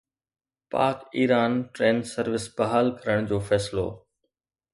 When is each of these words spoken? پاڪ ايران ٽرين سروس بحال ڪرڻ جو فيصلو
پاڪ 0.71 0.97
ايران 1.17 1.51
ٽرين 1.73 1.97
سروس 2.13 2.45
بحال 2.57 2.87
ڪرڻ 3.01 3.19
جو 3.29 3.39
فيصلو 3.49 3.87